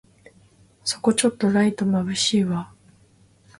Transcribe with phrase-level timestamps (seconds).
[0.83, 2.73] そこちょっとライトまぶしいわ